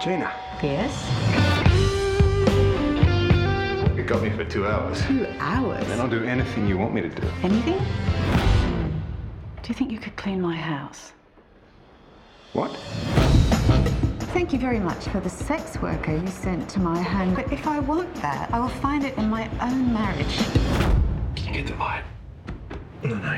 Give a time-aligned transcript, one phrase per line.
[0.00, 0.30] Gina,
[0.62, 0.92] Yes?
[3.96, 5.02] you got me for two hours.
[5.06, 5.86] Two hours?
[5.88, 7.26] Then I'll do anything you want me to do.
[7.42, 7.78] Anything?
[9.62, 11.12] Do you think you could clean my house?
[12.52, 12.76] What?
[14.32, 17.34] Thank you very much for the sex worker you sent to my home.
[17.34, 20.36] But if I want that, I will find it in my own marriage.
[21.34, 22.04] Can you get the vibe?
[23.02, 23.34] No, no.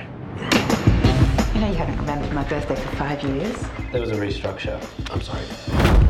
[1.55, 3.57] You know you haven't remembered my birthday for five years.
[3.93, 4.79] There was a restructure.
[5.11, 6.08] I'm sorry.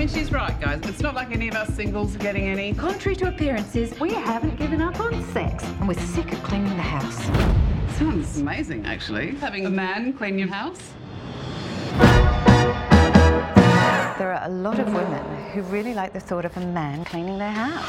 [0.00, 0.80] Mean, she's right, guys.
[0.84, 2.72] It's not like any of us singles are getting any.
[2.72, 5.62] Contrary to appearances, we haven't given up on sex.
[5.62, 7.98] And we're sick of cleaning the house.
[7.98, 9.34] Sounds amazing, actually.
[9.34, 10.80] Having a man clean your house.
[14.20, 17.38] There are a lot of women who really like the thought of a man cleaning
[17.38, 17.86] their house.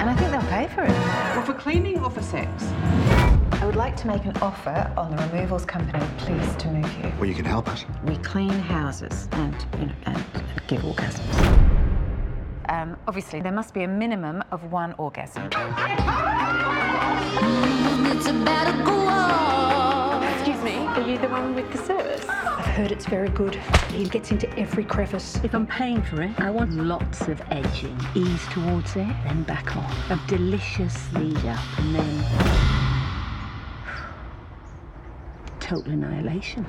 [0.00, 0.90] And I think they'll pay for it.
[1.34, 2.48] Well, for cleaning or for sex?
[3.60, 7.12] I would like to make an offer on the removals company pleased to move you.
[7.18, 7.84] Well, you can help us.
[8.04, 11.34] We clean houses and, you know, and, and give orgasms.
[12.68, 15.46] Um, obviously, there must be a minimum of one orgasm.
[20.36, 22.05] Excuse me, are you the one with the service?
[22.76, 23.54] I've heard it's very good.
[23.90, 25.40] He gets into every crevice.
[25.42, 27.98] If I'm paying for it, I want lots of edging.
[28.14, 30.10] Ease towards it, then back off.
[30.10, 32.24] A delicious lead up, and then.
[35.58, 36.66] Total annihilation.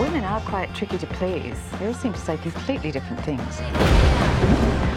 [0.00, 1.56] Women are quite tricky to please.
[1.78, 3.60] They all seem to say completely different things.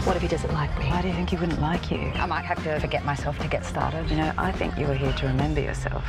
[0.04, 0.86] What if he doesn't like me?
[0.86, 2.10] Why do you think he wouldn't like you?
[2.16, 4.10] I might have to forget myself to get started.
[4.10, 6.04] You know, I think you were here to remember yourself.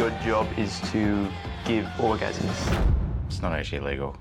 [0.00, 1.28] Your job is to
[1.66, 2.90] give orgasms.
[3.26, 4.16] It's not actually illegal.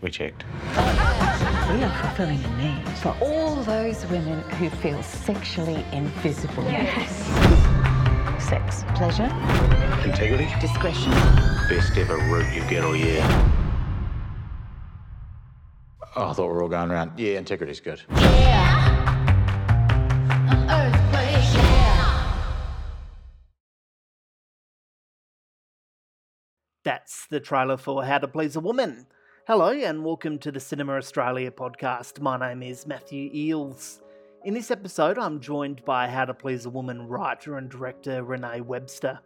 [0.00, 0.44] We checked.
[0.72, 6.64] We are fulfilling a need for all those women who feel sexually invisible.
[6.64, 7.24] Yes.
[8.44, 9.30] Sex, pleasure,
[10.04, 10.52] Integrity?
[10.60, 11.12] discretion.
[11.68, 13.22] Best ever root you get all year.
[16.16, 17.16] Oh, I thought we were all going around.
[17.16, 18.02] Yeah, integrity's good.
[26.86, 29.08] That's the trailer for How to Please a Woman.
[29.48, 32.20] Hello, and welcome to the Cinema Australia podcast.
[32.20, 34.00] My name is Matthew Eeles.
[34.44, 38.60] In this episode, I'm joined by How to Please a Woman writer and director Renee
[38.60, 39.18] Webster.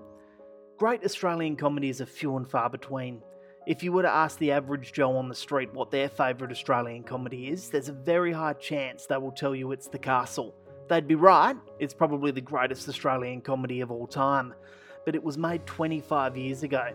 [0.78, 3.20] Great Australian comedies are few and far between.
[3.66, 7.02] If you were to ask the average Joe on the street what their favourite Australian
[7.02, 10.54] comedy is, there's a very high chance they will tell you it's The Castle.
[10.88, 14.54] They'd be right, it's probably the greatest Australian comedy of all time,
[15.04, 16.94] but it was made 25 years ago.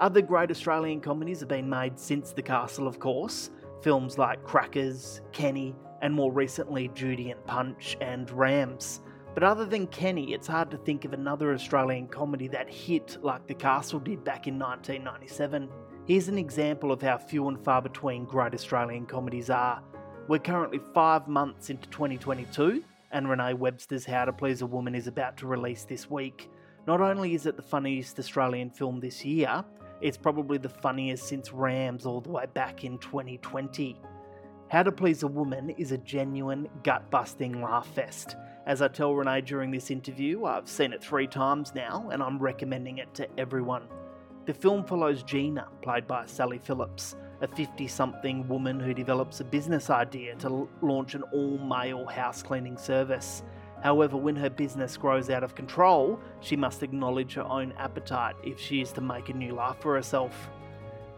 [0.00, 3.50] Other great Australian comedies have been made since The Castle, of course.
[3.82, 9.02] Films like Crackers, Kenny, and more recently Judy and Punch and Rams.
[9.34, 13.46] But other than Kenny, it's hard to think of another Australian comedy that hit like
[13.46, 15.68] The Castle did back in 1997.
[16.06, 19.82] Here's an example of how few and far between great Australian comedies are.
[20.28, 22.82] We're currently five months into 2022,
[23.12, 26.50] and Renee Webster's How to Please a Woman is about to release this week.
[26.86, 29.62] Not only is it the funniest Australian film this year,
[30.00, 34.00] it's probably the funniest since Rams all the way back in 2020.
[34.68, 38.36] How to Please a Woman is a genuine, gut busting laugh fest.
[38.66, 42.38] As I tell Renee during this interview, I've seen it three times now and I'm
[42.38, 43.82] recommending it to everyone.
[44.46, 49.44] The film follows Gina, played by Sally Phillips, a 50 something woman who develops a
[49.44, 53.42] business idea to launch an all male house cleaning service.
[53.82, 58.60] However, when her business grows out of control, she must acknowledge her own appetite if
[58.60, 60.50] she is to make a new life for herself.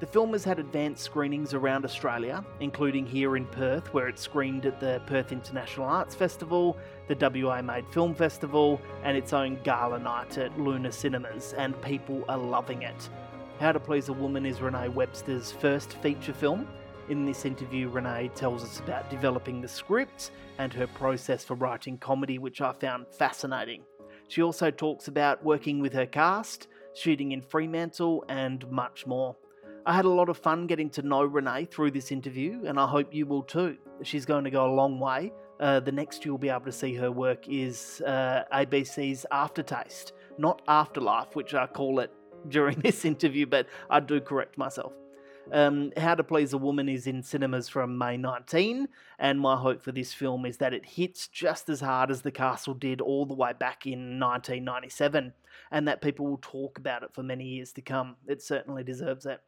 [0.03, 4.67] The film has had advanced screenings around Australia, including here in Perth, where it screened
[4.67, 10.01] at the Perth International Arts Festival, the WA Made Film Festival, and its own gala
[10.01, 13.11] night at Luna Cinemas, and people are loving it.
[13.61, 16.67] How to Please a Woman is Renee Webster's first feature film.
[17.09, 21.99] In this interview, Renee tells us about developing the script and her process for writing
[21.99, 23.83] comedy, which I found fascinating.
[24.29, 29.37] She also talks about working with her cast, shooting in Fremantle, and much more.
[29.85, 32.87] I had a lot of fun getting to know Renee through this interview, and I
[32.87, 33.77] hope you will too.
[34.05, 35.33] She's going to go a long way.
[35.59, 40.63] Uh, the next you'll be able to see her work is uh, ABC's Aftertaste, not
[40.69, 42.13] Afterlife, which I call it
[42.49, 44.93] during this interview, but I do correct myself.
[45.51, 49.83] Um, How to Please a Woman is in cinemas from May 19, and my hope
[49.83, 53.27] for this film is that it hits just as hard as The Castle did all
[53.27, 55.33] the way back in 1997,
[55.71, 58.17] and that people will talk about it for many years to come.
[58.27, 59.41] It certainly deserves it.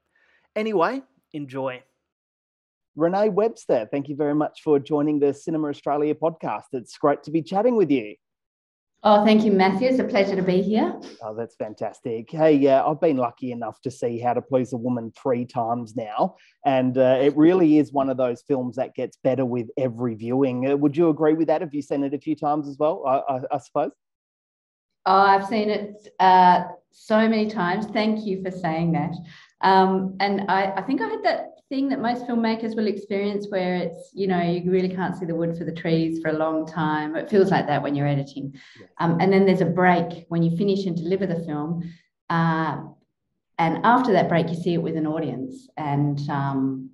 [0.56, 1.02] Anyway,
[1.32, 1.82] enjoy.
[2.96, 6.64] Renee Webster, thank you very much for joining the Cinema Australia podcast.
[6.73, 8.14] It's great to be chatting with you.
[9.06, 9.89] Oh, thank you, Matthew.
[9.89, 10.99] It's a pleasure to be here.
[11.23, 12.31] Oh, that's fantastic.
[12.31, 15.95] Hey, yeah, I've been lucky enough to see How to Please a Woman three times
[15.95, 20.15] now, and uh, it really is one of those films that gets better with every
[20.15, 20.71] viewing.
[20.71, 21.61] Uh, would you agree with that?
[21.61, 23.05] Have you seen it a few times as well?
[23.06, 23.91] I, I, I suppose.
[25.05, 27.85] Oh, I've seen it uh, so many times.
[27.85, 29.12] Thank you for saying that.
[29.61, 33.77] Um, and I, I think I had that thing that most filmmakers will experience where
[33.77, 36.67] it's, you know, you really can't see the wood for the trees for a long
[36.67, 37.17] time.
[37.17, 38.55] It feels like that when you're editing.
[38.99, 41.91] Um, and then there's a break when you finish and deliver the film.
[42.29, 42.83] Uh,
[43.59, 45.69] and after that break, you see it with an audience.
[45.77, 46.91] And um,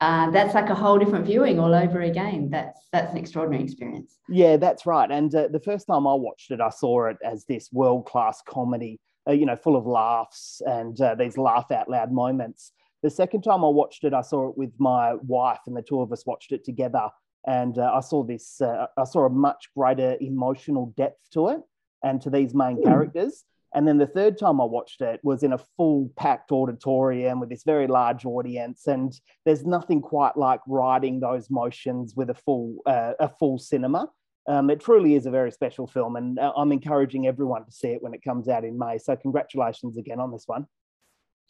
[0.00, 2.50] uh, that's like a whole different viewing all over again.
[2.50, 4.18] That's that's an extraordinary experience.
[4.28, 5.08] Yeah, that's right.
[5.10, 8.42] And uh, the first time I watched it, I saw it as this world class
[8.44, 12.72] comedy, uh, you know, full of laughs and uh, these laugh out loud moments.
[13.02, 16.00] The second time I watched it, I saw it with my wife, and the two
[16.00, 17.08] of us watched it together.
[17.46, 21.60] And uh, I saw this, uh, I saw a much greater emotional depth to it
[22.04, 22.84] and to these main mm.
[22.84, 23.44] characters.
[23.74, 27.48] And then the third time I watched it was in a full packed auditorium with
[27.48, 28.86] this very large audience.
[28.86, 29.12] And
[29.44, 34.08] there's nothing quite like riding those motions with a full, uh, a full cinema.
[34.46, 37.90] Um, it truly is a very special film, and uh, I'm encouraging everyone to see
[37.90, 38.98] it when it comes out in May.
[38.98, 40.66] So, congratulations again on this one.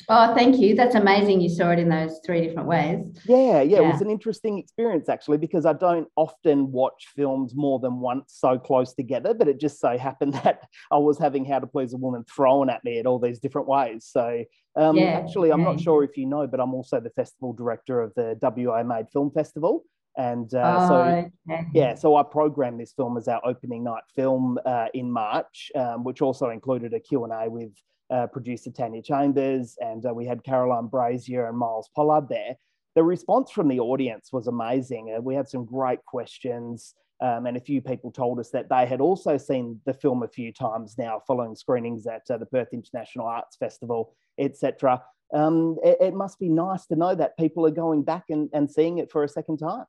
[0.08, 0.74] Oh, thank you.
[0.74, 1.40] That's amazing.
[1.40, 3.00] You saw it in those three different ways.
[3.26, 7.54] Yeah, yeah, yeah, It was an interesting experience actually because I don't often watch films
[7.54, 10.60] more than once so close together, but it just so happened that
[10.90, 13.68] I was having How to Please a Woman thrown at me in all these different
[13.68, 14.06] ways.
[14.10, 14.44] So,
[14.76, 15.72] um, yeah, actually, I'm yeah.
[15.72, 19.06] not sure if you know, but I'm also the festival director of the WA Made
[19.12, 19.84] Film Festival.
[20.16, 21.66] And uh, oh, so, okay.
[21.72, 26.04] yeah, so I programmed this film as our opening night film uh, in March, um,
[26.04, 27.72] which also included a Q&A with
[28.12, 32.56] uh, producer Tanya Chambers, and uh, we had Caroline Brazier and Miles Pollard there.
[32.94, 35.14] The response from the audience was amazing.
[35.16, 38.84] Uh, we had some great questions, um, and a few people told us that they
[38.84, 42.68] had also seen the film a few times now, following screenings at uh, the Perth
[42.72, 45.02] International Arts Festival, etc.
[45.32, 48.70] Um, it, it, must be nice to know that people are going back and, and
[48.70, 49.86] seeing it for a second time.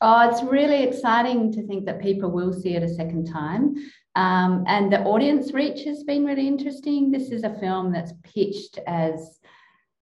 [0.00, 3.74] Oh, it's really exciting to think that people will see it a second time.
[4.18, 7.12] Um, and the audience reach has been really interesting.
[7.12, 9.38] This is a film that's pitched as,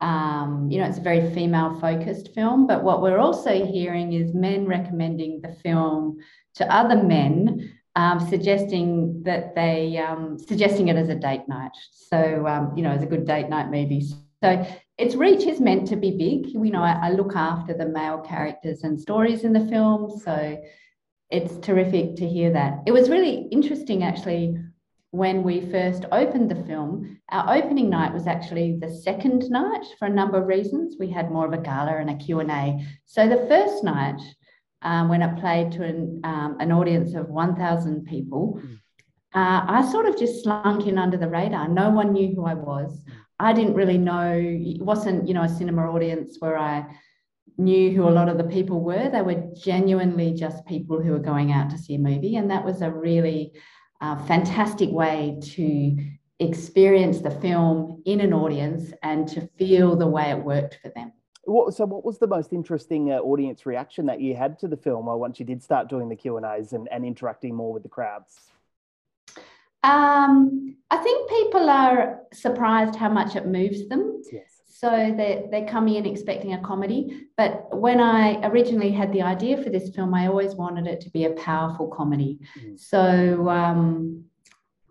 [0.02, 4.34] um, you know, it's a very female focused film, but what we're also hearing is
[4.34, 6.18] men recommending the film
[6.56, 11.72] to other men, um, suggesting that they, um, suggesting it as a date night.
[11.94, 14.04] So, um, you know, as a good date night movie.
[14.44, 14.66] So
[14.98, 16.48] its reach is meant to be big.
[16.48, 20.20] You know, I, I look after the male characters and stories in the film.
[20.20, 20.62] So,
[21.32, 22.80] it's terrific to hear that.
[22.86, 24.58] It was really interesting actually
[25.12, 27.20] when we first opened the film.
[27.30, 30.96] Our opening night was actually the second night for a number of reasons.
[31.00, 32.86] We had more of a gala and a Q&A.
[33.06, 34.22] So the first night,
[34.82, 38.74] um, when it played to an, um, an audience of 1,000 people, hmm.
[39.40, 41.68] uh, I sort of just slunk in under the radar.
[41.68, 43.04] No one knew who I was.
[43.40, 46.86] I didn't really know, it wasn't, you know, a cinema audience where I
[47.62, 49.10] knew who a lot of the people were.
[49.10, 52.36] They were genuinely just people who were going out to see a movie.
[52.36, 53.54] And that was a really
[54.02, 55.98] uh, fantastic way to
[56.40, 61.14] experience the film in an audience and to feel the way it worked for them.
[61.44, 64.78] What, so what was the most interesting uh, audience reaction that you had to the
[64.78, 67.90] film or once you did start doing the q&a's and, and interacting more with the
[67.90, 68.52] crowds
[69.84, 74.51] um, i think people are surprised how much it moves them yes
[74.82, 77.28] so they're, they're coming in expecting a comedy.
[77.38, 81.12] But when I originally had the idea for this film, I always wanted it to
[81.12, 82.40] be a powerful comedy.
[82.60, 82.80] Mm.
[82.80, 84.24] So, um,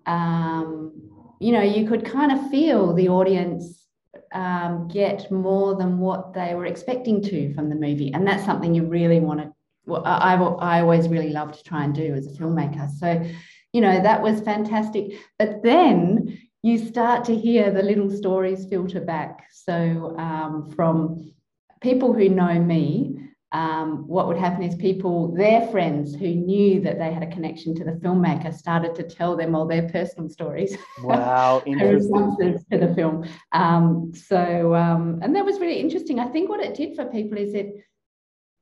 [0.06, 0.92] um,
[1.40, 3.88] you know, you could kind of feel the audience
[4.32, 8.12] um, get more than what they were expecting to from the movie.
[8.14, 9.52] And that's something you really want to,
[9.87, 12.88] well, I, I always really love to try and do as a filmmaker.
[12.90, 13.26] So,
[13.73, 15.14] you know, that was fantastic.
[15.37, 19.47] But then you start to hear the little stories filter back.
[19.50, 21.33] So, um, from
[21.81, 23.17] people who know me,
[23.52, 27.75] um, what would happen is people, their friends who knew that they had a connection
[27.76, 30.76] to the filmmaker, started to tell them all their personal stories.
[31.02, 33.26] Wow, interesting responses to the film.
[33.52, 36.21] Um, so, um, and that was really interesting.
[36.21, 37.75] I think what it did for people is it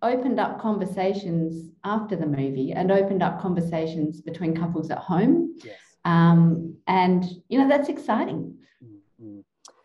[0.01, 5.57] opened up conversations after the movie and opened up conversations between couples at home.
[5.65, 5.75] Yes
[6.05, 8.57] um, and, you know, that's exciting.
[8.85, 9.41] Mm-hmm.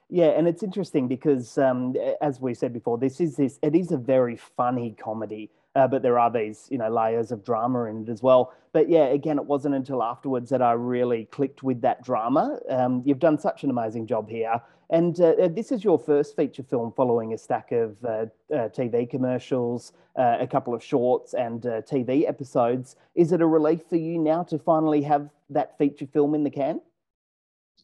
[0.09, 3.57] Yeah, and it's interesting because, um, as we said before, this is this.
[3.61, 5.49] It is a very funny comedy.
[5.75, 8.53] Uh, but there are these you know layers of drama in it as well.
[8.73, 12.59] But yeah, again, it wasn't until afterwards that I really clicked with that drama.
[12.69, 14.61] Um, you've done such an amazing job here.
[14.89, 18.69] And uh, uh this is your first feature film following a stack of uh, uh,
[18.69, 22.95] TV commercials, uh, a couple of shorts, and uh, TV episodes.
[23.15, 26.49] Is it a relief for you now to finally have that feature film in the
[26.51, 26.81] can?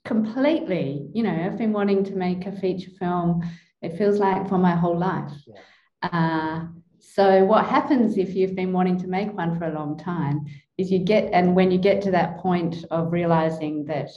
[0.06, 1.10] Completely.
[1.14, 3.44] You know, I've been wanting to make a feature film,
[3.82, 5.32] it feels like for my whole life.
[5.48, 6.68] Yeah.
[7.00, 10.46] So, what happens if you've been wanting to make one for a long time
[10.78, 14.10] is you get, and when you get to that point of realizing that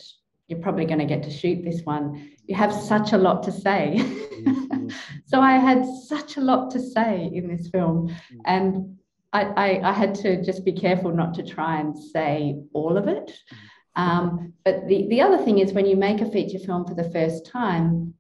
[0.48, 3.52] you're probably going to get to shoot this one, you have such a lot to
[3.52, 3.94] say.
[3.96, 4.88] Mm-hmm.
[5.26, 8.08] so I had such a lot to say in this film.
[8.08, 8.36] Mm-hmm.
[8.46, 8.98] And
[9.32, 13.08] I, I, I, had to just be careful not to try and say all of
[13.08, 13.30] it.
[13.30, 14.02] Mm-hmm.
[14.02, 17.10] Um, but the, the other thing is when you make a feature film for the
[17.10, 18.14] first time,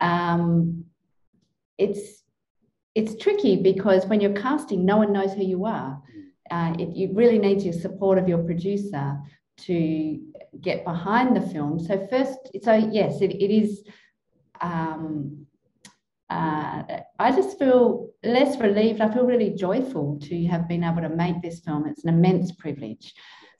[0.00, 0.84] um,
[1.78, 2.19] it's
[2.94, 6.00] it's tricky because when you're casting, no one knows who you are.
[6.50, 9.18] Uh, it, it really need your support of your producer
[9.58, 10.20] to
[10.60, 11.78] get behind the film.
[11.78, 13.84] So first, so yes, it, it is.
[14.60, 15.46] Um,
[16.28, 16.82] uh,
[17.18, 19.00] I just feel less relieved.
[19.00, 21.86] I feel really joyful to have been able to make this film.
[21.86, 23.14] It's an immense privilege,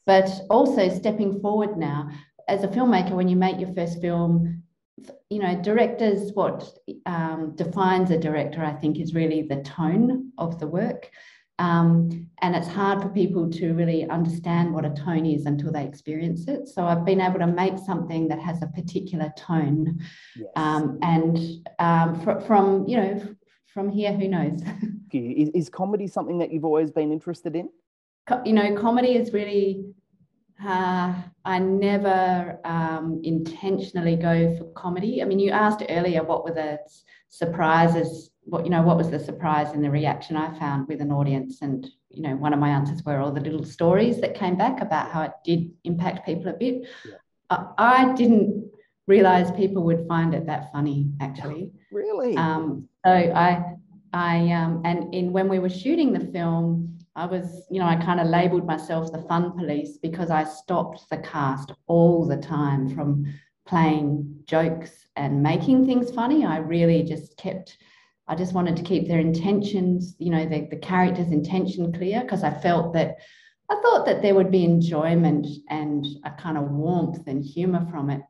[0.07, 2.11] but also stepping forward now
[2.49, 3.13] as a filmmaker.
[3.13, 4.63] When you make your first film,
[5.29, 6.33] you know, directors.
[6.33, 11.11] What um, defines a director, I think, is really the tone of the work.
[11.61, 15.85] Um, and it's hard for people to really understand what a tone is until they
[15.85, 16.69] experience it.
[16.69, 20.01] So I've been able to make something that has a particular tone.
[20.37, 20.49] Yes.
[20.57, 21.39] Um, and
[21.79, 24.63] um, fr- from, you know, from here, who knows?
[25.13, 27.69] is, is comedy something that you've always been interested in?
[28.47, 29.85] You know, comedy is really,
[30.65, 31.15] uh,
[31.45, 35.23] I never um, intentionally go for comedy.
[35.23, 36.79] I mean, you asked earlier what were the
[37.31, 41.13] surprises what you know what was the surprise in the reaction i found with an
[41.13, 44.57] audience and you know one of my answers were all the little stories that came
[44.57, 47.15] back about how it did impact people a bit yeah.
[47.51, 48.71] I, I, didn't
[49.07, 53.65] realize people would find it that funny actually really um, so i
[54.13, 57.97] i um, and in when we were shooting the film i was you know i
[57.97, 62.89] kind of labeled myself the fun police because i stopped the cast all the time
[62.95, 63.25] from
[63.67, 67.79] playing jokes and making things funny i really just kept
[68.31, 72.45] I just wanted to keep their intentions, you know, the, the character's intention clear because
[72.45, 73.17] I felt that
[73.69, 78.09] I thought that there would be enjoyment and a kind of warmth and humor from
[78.09, 78.23] it.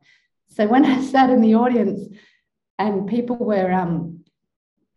[0.48, 2.08] So when I sat in the audience
[2.78, 4.24] and people were um,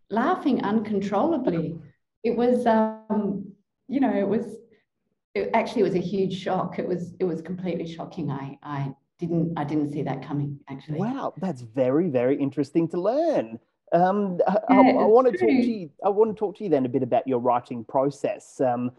[0.08, 1.76] laughing uncontrollably,
[2.22, 3.43] it was, um,
[3.88, 4.56] you know, it was
[5.34, 6.78] it actually it was a huge shock.
[6.78, 8.30] It was it was completely shocking.
[8.30, 10.98] I I didn't I didn't see that coming actually.
[10.98, 13.58] Wow, that's very very interesting to learn.
[13.92, 15.90] Um, yeah, I, I, want to talk to you.
[16.04, 18.60] I want to talk to you then a bit about your writing process.
[18.60, 18.90] Um,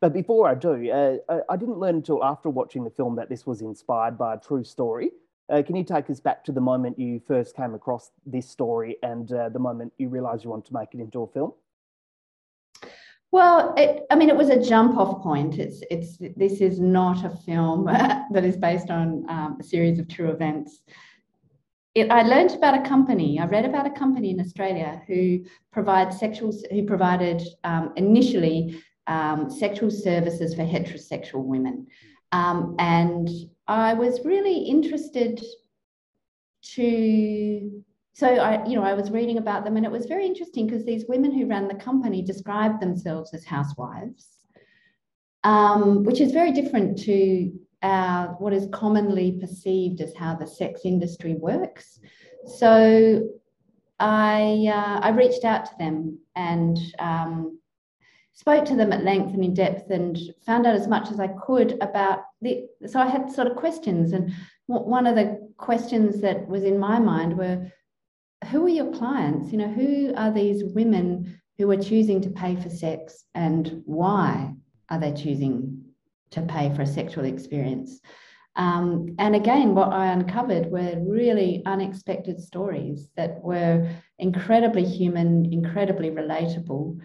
[0.00, 3.28] but before I do, uh, I, I, didn't learn until after watching the film that
[3.28, 5.10] this was inspired by a true story.
[5.48, 8.96] Uh, can you take us back to the moment you first came across this story
[9.02, 11.52] and uh, the moment you realised you wanted to make it into a film?
[13.34, 15.58] Well, it, I mean, it was a jump-off point.
[15.58, 16.18] It's, it's.
[16.36, 17.84] This is not a film
[18.34, 20.80] that is based on um, a series of true events
[21.94, 23.38] it, I learned about a company.
[23.38, 29.48] I read about a company in Australia who provides sexual, who provided um, initially um,
[29.50, 31.86] sexual services for heterosexual women,
[32.32, 33.28] um, and
[33.68, 35.42] I was really interested
[36.74, 37.84] to.
[38.14, 40.84] So I, you know, I was reading about them, and it was very interesting because
[40.84, 44.28] these women who ran the company described themselves as housewives,
[45.42, 47.52] um, which is very different to
[47.82, 51.98] uh, what is commonly perceived as how the sex industry works.
[52.46, 53.28] So
[53.98, 57.58] I, uh, I reached out to them and um,
[58.32, 60.16] spoke to them at length and in depth and
[60.46, 62.66] found out as much as I could about the.
[62.86, 64.32] So I had sort of questions, and
[64.66, 67.70] one of the questions that was in my mind were,
[68.44, 69.52] who are your clients?
[69.52, 74.54] You know, who are these women who are choosing to pay for sex, and why
[74.90, 75.84] are they choosing
[76.34, 78.00] to pay for a sexual experience.
[78.56, 86.10] Um, and again, what I uncovered were really unexpected stories that were incredibly human, incredibly
[86.10, 87.00] relatable.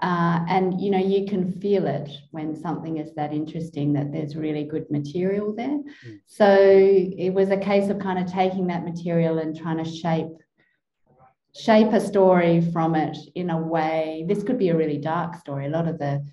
[0.00, 4.36] Uh, and you know, you can feel it when something is that interesting that there's
[4.36, 5.80] really good material there.
[6.06, 6.20] Mm.
[6.26, 10.28] So it was a case of kind of taking that material and trying to shape
[11.54, 14.24] shape a story from it in a way.
[14.28, 15.66] This could be a really dark story.
[15.66, 16.24] A lot of the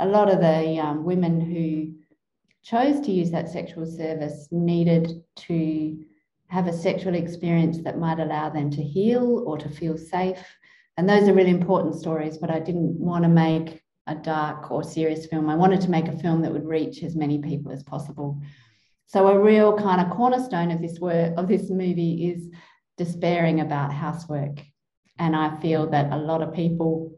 [0.00, 1.92] a lot of the um, women who
[2.62, 5.98] chose to use that sexual service needed to
[6.48, 10.44] have a sexual experience that might allow them to heal or to feel safe.
[10.96, 14.82] And those are really important stories, but I didn't want to make a dark or
[14.82, 15.48] serious film.
[15.48, 18.40] I wanted to make a film that would reach as many people as possible.
[19.06, 22.50] So a real kind of cornerstone of this work of this movie is
[22.96, 24.60] despairing about housework.
[25.18, 27.12] And I feel that a lot of people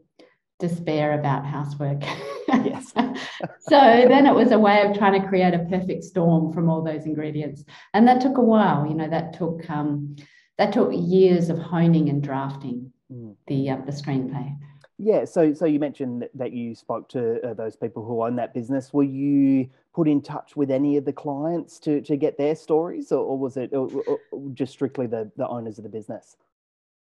[0.59, 2.03] despair about housework.
[2.47, 2.91] Yes.
[3.61, 6.83] so then it was a way of trying to create a perfect storm from all
[6.83, 7.63] those ingredients.
[7.93, 10.15] And that took a while, you know, that took um,
[10.57, 13.35] that took years of honing and drafting Mm.
[13.47, 14.55] the uh, the screenplay.
[14.97, 18.53] Yeah, so so you mentioned that- you spoke to uh, those people who own that
[18.53, 18.93] business.
[18.93, 23.11] Were you put in touch with any of the clients to, to get their stories,
[23.11, 23.89] or, or was it or-
[24.31, 26.37] or just strictly the, the owners of the business?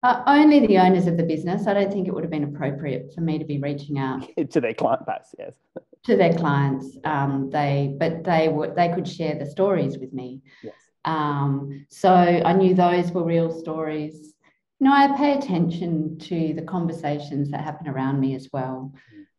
[0.02, 1.66] Uh, only the owners of the business.
[1.66, 4.60] I don't think it would have been appropriate for me to be reaching out to
[4.60, 5.54] their client base, yes.
[6.04, 6.96] to their clients.
[7.04, 10.40] Um, they, but they were they could share the stories with me.
[10.62, 10.74] Yes.
[11.04, 14.34] Um, so I knew those were real stories.
[14.80, 18.94] No, I pay attention to the conversations that happen around me as well.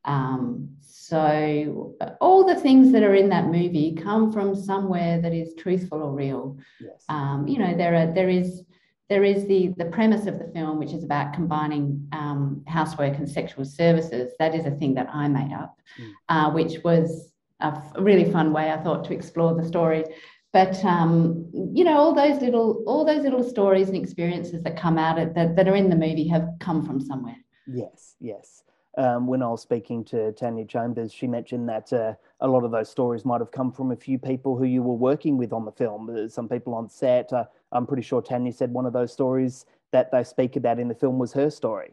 [0.06, 5.34] Um, so uh, all the things that are in that movie come from somewhere that
[5.34, 6.58] is truthful or real.
[6.80, 7.03] Yes.
[7.10, 8.63] Um, you know, there are there is
[9.12, 13.30] there is the the premise of the film, which is about combining um, housework and
[13.30, 14.32] sexual services.
[14.39, 16.12] That is a thing that I made up, Mm.
[16.30, 20.06] uh, which was a, really fun way I thought to explore the story.
[20.53, 24.98] But um, you know, all those little all those little stories and experiences that come
[24.98, 27.39] out of, that that are in the movie have come from somewhere.
[27.68, 28.63] Yes, yes.
[28.98, 32.72] Um, when I was speaking to Tanya Chambers, she mentioned that uh, a lot of
[32.72, 35.65] those stories might have come from a few people who you were working with on
[35.65, 36.30] the film.
[36.30, 37.34] Some people on set.
[37.34, 40.88] Uh, I'm pretty sure Tanya said one of those stories that they speak about in
[40.88, 41.92] the film was her story.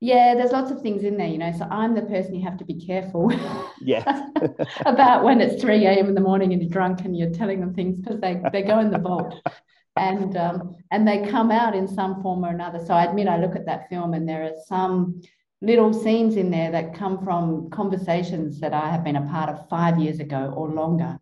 [0.00, 1.52] Yeah, there's lots of things in there, you know.
[1.52, 3.32] So I'm the person you have to be careful.
[3.80, 4.26] Yeah.
[4.86, 6.08] about when it's 3 a.m.
[6.08, 8.80] in the morning and you're drunk and you're telling them things because they, they go
[8.80, 9.40] in the vault
[9.96, 12.84] and um, and they come out in some form or another.
[12.84, 15.22] So I admit I look at that film and there are some
[15.62, 19.68] little scenes in there that come from conversations that I have been a part of
[19.68, 21.18] five years ago or longer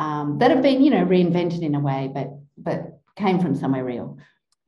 [0.00, 2.28] um, that have been, you know, reinvented in a way, but
[2.62, 4.18] but came from somewhere real.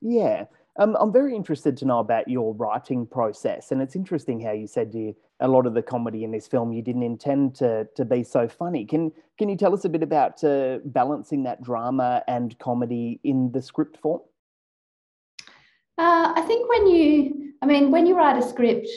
[0.01, 0.45] Yeah.
[0.79, 3.73] Um, I'm very interested to know about your writing process.
[3.73, 6.73] And it's interesting how you said you, a lot of the comedy in this film
[6.73, 8.87] you didn't intend to, to be so funny.
[8.87, 13.53] Can, can you tell us a bit about uh, balancing that drama and comedy in
[13.53, 14.23] the script form?
[15.99, 18.89] Uh, I think when you, I mean, when you write a script,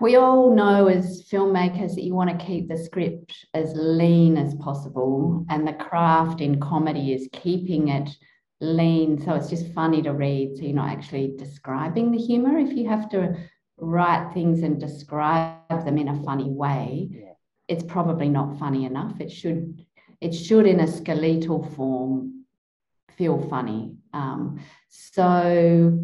[0.00, 4.54] we all know as filmmakers that you want to keep the script as lean as
[4.56, 5.44] possible.
[5.48, 8.08] And the craft in comedy is keeping it
[8.60, 9.22] lean.
[9.22, 10.56] So it's just funny to read.
[10.56, 12.58] So you're not actually describing the humor.
[12.58, 13.36] If you have to
[13.78, 17.32] write things and describe them in a funny way, Yeah.
[17.68, 19.20] it's probably not funny enough.
[19.20, 19.86] It should,
[20.20, 22.44] it should in a skeletal form
[23.16, 23.94] feel funny.
[24.12, 25.98] Um, so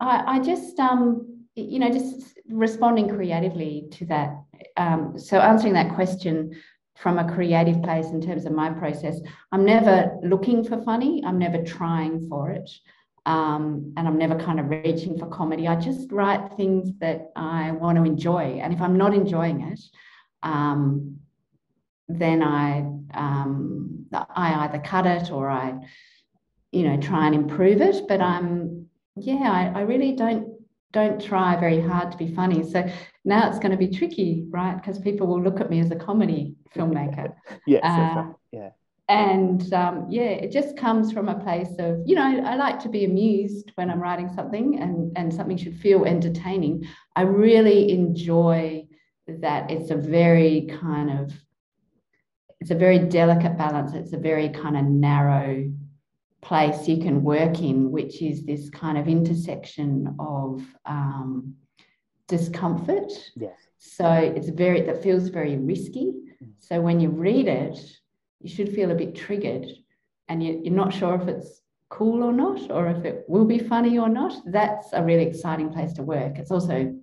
[0.00, 4.42] I, I just, um, you know, just responding creatively to that.
[4.76, 6.60] Um, so answering that question
[6.96, 11.22] from a creative place in terms of my process, I'm never looking for funny.
[11.24, 12.70] I'm never trying for it.
[13.24, 15.68] Um, and I'm never kind of reaching for comedy.
[15.68, 18.60] I just write things that I want to enjoy.
[18.62, 19.80] And if I'm not enjoying it,
[20.42, 21.18] um,
[22.08, 22.80] then I
[23.14, 25.74] um, I either cut it or I,
[26.72, 28.08] you know, try and improve it.
[28.08, 28.86] But I'm
[29.16, 30.51] yeah, I, I really don't
[30.92, 32.62] don't try very hard to be funny.
[32.62, 32.88] So
[33.24, 34.76] now it's going to be tricky, right?
[34.76, 37.34] Because people will look at me as a comedy filmmaker.
[37.66, 38.34] Yes, Uh, right.
[38.52, 38.70] Yeah.
[39.08, 42.88] And um, yeah, it just comes from a place of, you know, I like to
[42.88, 46.86] be amused when I'm writing something and, and something should feel entertaining.
[47.16, 48.86] I really enjoy
[49.26, 51.32] that it's a very kind of,
[52.60, 53.92] it's a very delicate balance.
[53.92, 55.70] It's a very kind of narrow
[56.42, 61.54] place you can work in, which is this kind of intersection of um,
[62.28, 63.12] discomfort.
[63.36, 63.56] Yes.
[63.78, 66.14] So it's very, that feels very risky.
[66.58, 67.78] So when you read it,
[68.40, 69.66] you should feel a bit triggered
[70.28, 73.58] and you, you're not sure if it's cool or not, or if it will be
[73.58, 74.34] funny or not.
[74.46, 76.38] That's a really exciting place to work.
[76.38, 76.96] It's also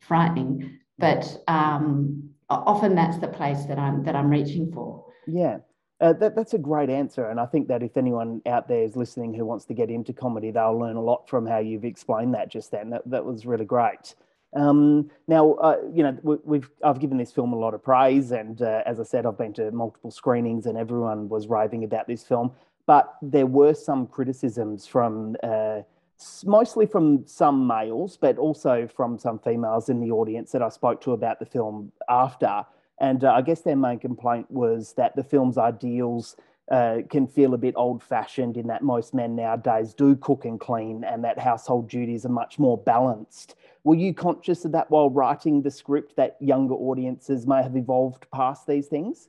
[0.00, 5.06] frightening, but um, often that's the place that I'm that I'm reaching for.
[5.26, 5.58] Yeah.
[6.00, 7.30] Uh, that, that's a great answer.
[7.30, 10.12] And I think that if anyone out there is listening who wants to get into
[10.12, 12.90] comedy, they'll learn a lot from how you've explained that just then.
[12.90, 14.14] That, that was really great.
[14.54, 18.30] Um, now, uh, you know, we, we've I've given this film a lot of praise,
[18.30, 22.06] and uh, as I said, I've been to multiple screenings, and everyone was raving about
[22.06, 22.52] this film.
[22.86, 25.80] But there were some criticisms from uh,
[26.44, 31.00] mostly from some males, but also from some females in the audience that I spoke
[31.02, 32.64] to about the film after.
[33.00, 36.36] And uh, I guess their main complaint was that the film's ideals
[36.70, 40.58] uh, can feel a bit old fashioned in that most men nowadays do cook and
[40.58, 43.54] clean and that household duties are much more balanced.
[43.84, 48.26] Were you conscious of that while writing the script that younger audiences may have evolved
[48.34, 49.28] past these things?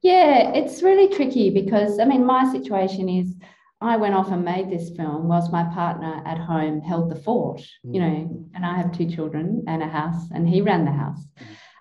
[0.00, 3.34] Yeah, it's really tricky because I mean, my situation is
[3.80, 7.60] I went off and made this film whilst my partner at home held the fort,
[7.82, 11.26] you know, and I have two children and a house, and he ran the house.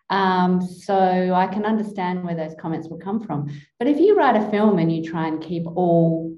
[0.10, 3.50] Um, so I can understand where those comments will come from.
[3.80, 6.38] But if you write a film and you try and keep all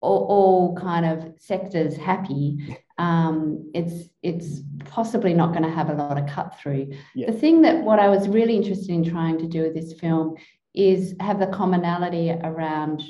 [0.00, 5.94] all, all kind of sectors happy, um, it's it's possibly not going to have a
[5.94, 6.92] lot of cut through.
[7.14, 7.30] Yeah.
[7.30, 10.36] The thing that what I was really interested in trying to do with this film
[10.74, 13.02] is have the commonality around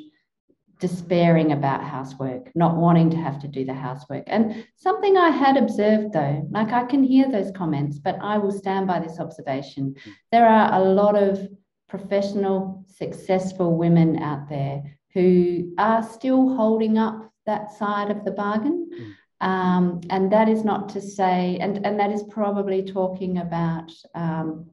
[0.84, 4.22] despairing about housework, not wanting to have to do the housework.
[4.26, 8.52] And something I had observed though, like I can hear those comments, but I will
[8.52, 9.94] stand by this observation.
[10.30, 11.48] There are a lot of
[11.88, 14.82] professional, successful women out there
[15.14, 19.16] who are still holding up that side of the bargain.
[19.40, 24.66] Um, and that is not to say, and, and that is probably talking about um,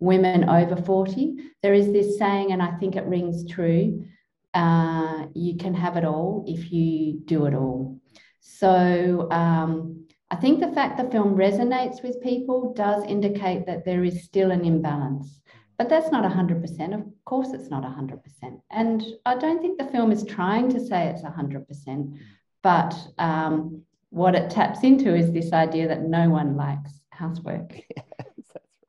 [0.00, 1.36] women over 40.
[1.62, 4.06] There is this saying, and I think it rings true
[4.54, 7.98] uh, you can have it all if you do it all.
[8.40, 14.04] So um, I think the fact the film resonates with people does indicate that there
[14.04, 15.40] is still an imbalance.
[15.76, 16.94] But that's not 100%.
[16.94, 18.60] Of course, it's not 100%.
[18.70, 22.16] And I don't think the film is trying to say it's 100%.
[22.62, 27.72] But um, what it taps into is this idea that no one likes housework.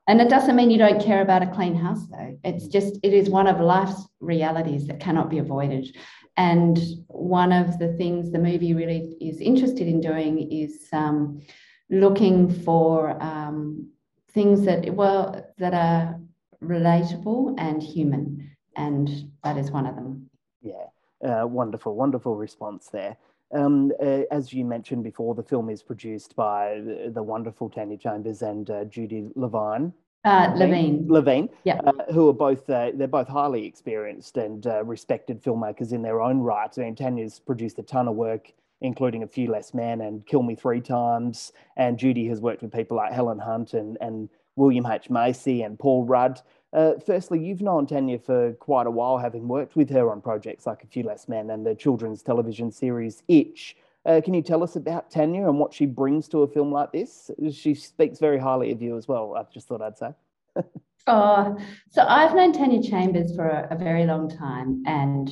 [0.07, 2.37] And it doesn't mean you don't care about a clean house, though.
[2.43, 5.95] It's just, it is one of life's realities that cannot be avoided.
[6.37, 11.41] And one of the things the movie really is interested in doing is um,
[11.89, 13.89] looking for um,
[14.31, 16.19] things that, well, that are
[16.63, 18.51] relatable and human.
[18.75, 20.29] And that is one of them.
[20.61, 20.87] Yeah,
[21.23, 23.17] uh, wonderful, wonderful response there.
[23.53, 27.97] Um, uh, as you mentioned before, the film is produced by the, the wonderful Tanya
[27.97, 29.93] Chambers and uh, Judi Levine.
[30.23, 31.05] Uh, Levine.
[31.07, 31.79] Levine, Yeah.
[31.85, 36.19] uh, who are both uh, they're both highly experienced and uh, respected filmmakers in their
[36.19, 36.71] own right.
[36.75, 40.41] I mean, Tanya's produced a ton of work, including A Few Less Men and Kill
[40.41, 44.87] Me Three Times, and Judy has worked with people like Helen Hunt and and William
[44.87, 46.41] H Macy and Paul Rudd.
[46.75, 50.67] Uh, firstly, you've known Tanya for quite a while, having worked with her on projects
[50.67, 53.77] like A Few Less Men and the children's television series Itch.
[54.05, 56.91] Uh, can you tell us about Tanya and what she brings to a film like
[56.91, 57.31] this?
[57.49, 59.35] She speaks very highly of you as well.
[59.37, 60.11] I just thought I'd say.
[61.07, 61.55] Oh,
[61.91, 64.81] so I've known Tanya Chambers for a, a very long time.
[64.87, 65.31] And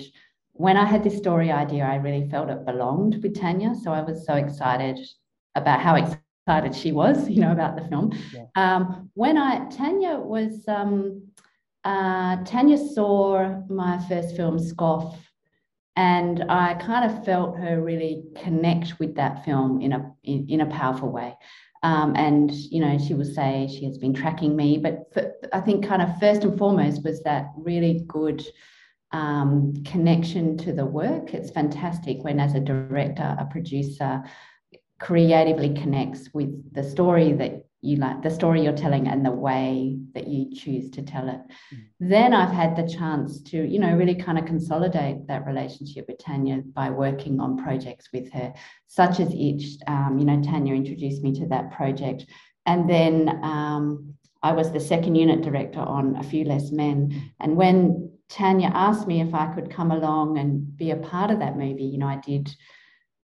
[0.52, 3.74] when I had this story idea, I really felt it belonged with Tanya.
[3.74, 5.00] So I was so excited
[5.56, 6.23] about how excited
[6.74, 8.12] she was, you know, about the film.
[8.34, 8.46] Yeah.
[8.56, 11.28] Um, when I, Tanya was, um,
[11.84, 15.20] uh, Tanya saw my first film, Scoff,
[15.96, 20.62] and I kind of felt her really connect with that film in a in, in
[20.62, 21.36] a powerful way.
[21.84, 25.60] Um, and you know, she will say she has been tracking me, but for, I
[25.60, 28.44] think kind of first and foremost was that really good
[29.12, 31.34] um, connection to the work.
[31.34, 34.24] It's fantastic when, as a director, a producer
[35.00, 39.98] creatively connects with the story that you like, the story you're telling, and the way
[40.14, 41.42] that you choose to tell it.
[42.00, 46.20] Then I've had the chance to, you know, really kind of consolidate that relationship with
[46.20, 48.54] Tanya by working on projects with her,
[48.88, 49.78] such as Itch.
[49.88, 52.26] Um, you know, Tanya introduced me to that project,
[52.66, 57.32] and then um, I was the second unit director on A Few Less Men.
[57.40, 61.40] And when Tanya asked me if I could come along and be a part of
[61.40, 62.54] that movie, you know, I did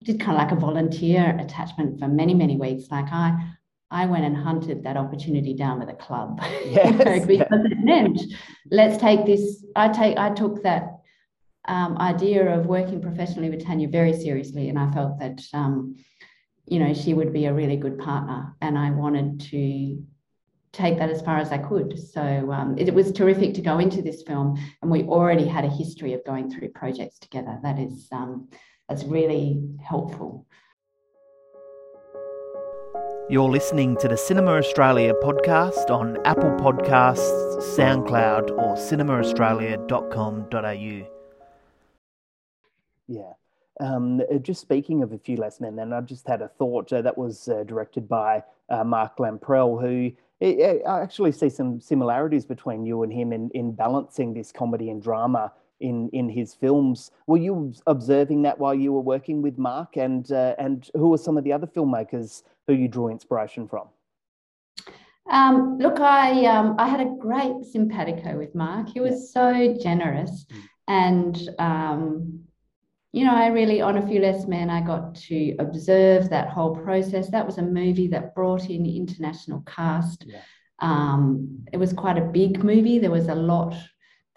[0.05, 2.91] did kind of like a volunteer attachment for many many weeks.
[2.91, 3.55] Like I
[3.91, 7.25] I went and hunted that opportunity down with a club Yes, yeah.
[7.25, 8.21] because it meant
[8.71, 9.65] let's take this.
[9.77, 10.99] I take I took that
[11.67, 15.97] um, idea of working professionally with Tanya very seriously, and I felt that um,
[16.67, 20.03] you know she would be a really good partner, and I wanted to
[20.73, 21.99] take that as far as I could.
[21.99, 25.71] So um, it, was terrific to go into this film, and we already had a
[25.71, 27.59] history of going through projects together.
[27.63, 28.09] That is
[28.89, 30.47] that's really helpful.
[33.31, 41.07] You're listening to the Cinema Australia podcast on Apple Podcasts, SoundCloud, or cinemaaustralia.com.au.
[43.07, 43.33] Yeah.
[43.81, 46.91] Um, uh, just speaking of A Few Less Men, then I just had a thought
[46.91, 51.81] uh, that was uh, directed by uh, Mark Lamprell, who I I actually see some
[51.81, 56.55] similarities between you and him in, in balancing this comedy and drama in, in his
[56.55, 57.11] films.
[57.27, 59.97] Were you observing that while you were working with Mark?
[59.97, 63.89] And, uh, and who were some of the other filmmakers who you drew inspiration from?
[65.31, 68.89] Um, look, I um, I had a great simpatico with Mark.
[68.89, 70.47] He was so generous,
[70.87, 72.45] and um,
[73.13, 76.77] you know, I really, on A Few Less Men, I got to observe that whole
[76.77, 77.31] process.
[77.31, 80.25] That was a movie that brought in international cast.
[80.27, 80.41] Yeah.
[80.81, 82.99] Um, it was quite a big movie.
[82.99, 83.75] There was a lot,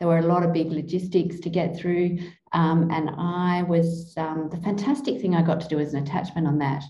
[0.02, 2.18] there were a lot of big logistics to get through.
[2.54, 6.48] Um, and I was, um, the fantastic thing I got to do as an attachment
[6.48, 6.84] on that.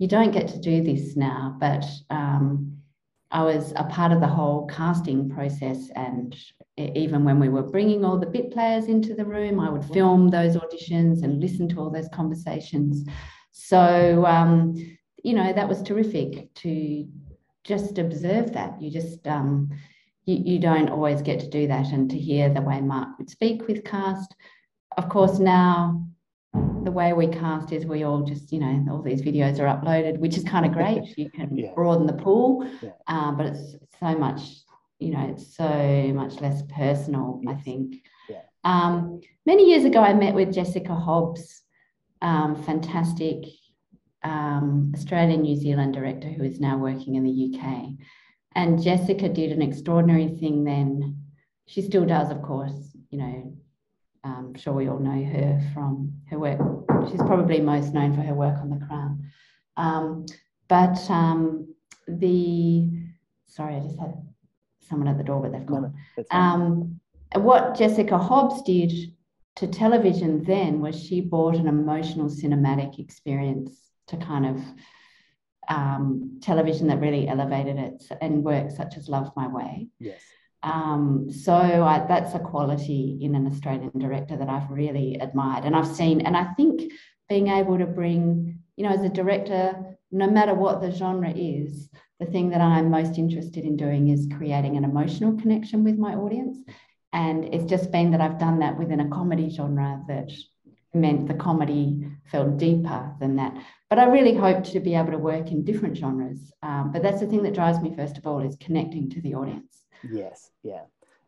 [0.00, 2.76] You don't get to do this now, but um,
[3.30, 6.36] I was a part of the whole casting process and
[6.76, 10.28] even when we were bringing all the bit players into the room, I would film
[10.28, 13.08] those auditions and listen to all those conversations.
[13.52, 14.74] So, um,
[15.22, 17.06] you know, that was terrific to
[17.62, 18.82] just observe that.
[18.82, 19.70] You just, um,
[20.30, 23.30] you, you don't always get to do that and to hear the way Mark would
[23.30, 24.34] speak with cast.
[24.96, 26.06] Of course, now
[26.52, 30.18] the way we cast is we all just, you know, all these videos are uploaded,
[30.18, 31.02] which is kind of great.
[31.18, 31.72] You can Yeah.
[31.74, 32.90] broaden the pool, Yeah.
[33.06, 34.40] um, but it's so much,
[34.98, 37.96] you know, it's so much less personal, I think.
[38.28, 38.42] Yeah.
[38.64, 41.62] Um, many years ago, I met with Jessica Hobbs,
[42.22, 43.44] um, fantastic
[44.22, 47.62] um, Australian New Zealand director who is now working in the UK.
[48.54, 51.22] And Jessica did an extraordinary thing then.
[51.66, 53.56] She still does, of course, you know.
[54.22, 56.60] I'm sure we all know her from her work.
[57.10, 59.30] She's probably most known for her work on The Crown.
[59.78, 60.26] Um,
[60.68, 61.74] but um,
[62.06, 62.90] the,
[63.46, 64.14] sorry, I just had
[64.80, 65.94] someone at the door, but they've gone.
[66.18, 66.24] no.
[66.30, 67.00] Um,
[67.34, 68.92] what Jessica Hobbs did
[69.56, 73.72] to television then was she brought an emotional cinematic experience
[74.08, 74.62] to kind of
[75.68, 79.88] um, television that really elevated it and works such as Love My Way.
[79.98, 80.20] yes.
[80.62, 85.64] Um, so I, that's a quality in an Australian director that I've really admired.
[85.64, 86.92] And I've seen, and I think
[87.28, 91.88] being able to bring, you know, as a director, no matter what the genre is,
[92.18, 96.14] the thing that I'm most interested in doing is creating an emotional connection with my
[96.14, 96.58] audience.
[97.12, 100.30] And it's just been that I've done that within a comedy genre that
[100.92, 103.54] meant the comedy felt deeper than that.
[103.88, 106.52] But I really hope to be able to work in different genres.
[106.62, 109.34] Um, but that's the thing that drives me, first of all, is connecting to the
[109.34, 109.84] audience.
[110.10, 110.82] Yes, yeah.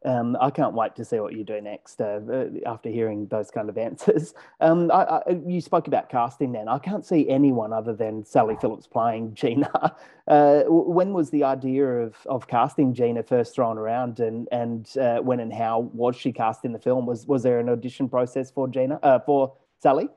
[0.05, 3.51] Um, I can't wait to see what you do next uh, uh, after hearing those
[3.51, 4.35] kind of answers.
[4.61, 6.69] Um, I, I, you spoke about casting then.
[6.69, 9.97] I can't see anyone other than Sally Phillips playing Gina.
[10.29, 15.19] Uh, when was the idea of, of casting Gina first thrown around and, and uh,
[15.19, 17.07] when and how was she cast in the film?
[17.07, 20.09] Was, was there an audition process for Gina, uh, for Sally?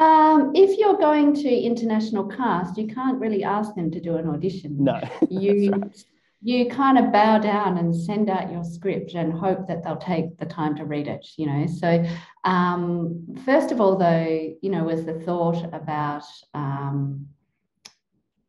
[0.00, 4.28] Um, if you're going to international cast, you can't really ask them to do an
[4.28, 4.82] audition.
[4.82, 5.00] No.
[5.30, 6.04] You right.
[6.42, 10.38] You kind of bow down and send out your script and hope that they'll take
[10.38, 11.66] the time to read it, you know.
[11.66, 12.04] So
[12.44, 16.24] um, first of all, though, you know, was the thought about
[16.54, 17.28] um,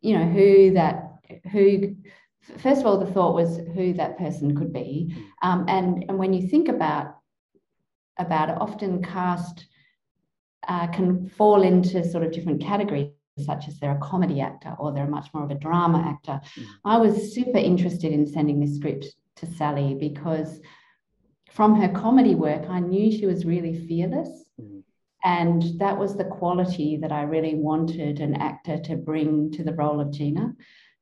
[0.02, 1.20] you know who that
[1.52, 1.96] who
[2.58, 6.34] first of all the thought was who that person could be um, and and when
[6.34, 7.18] you think about
[8.18, 9.68] about it often cast
[10.68, 14.92] uh, can fall into sort of different categories such as they're a comedy actor or
[14.92, 16.40] they're much more of a drama actor
[16.86, 20.60] i was super interested in sending this script to sally because
[21.50, 24.84] from her comedy work i knew she was really fearless Mhm.
[25.24, 29.74] and that was the quality that I really wanted an actor to bring to the
[29.74, 30.56] role of Gina.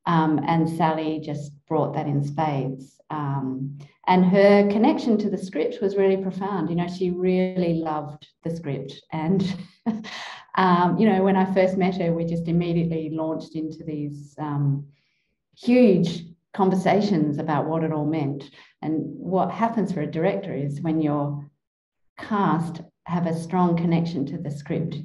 [0.06, 3.00] Um, and Sally just brought that in spades.
[3.10, 6.70] Um, and her connection to the script was really profound.
[6.70, 8.94] You know, she really loved the script.
[9.12, 9.56] And,
[10.56, 14.86] um, you know, when I first met her, we just immediately launched into these um,
[15.56, 18.50] huge conversations about what it all meant.
[18.82, 21.48] And what happens for a director is when your
[22.18, 24.96] cast have a strong connection to the script,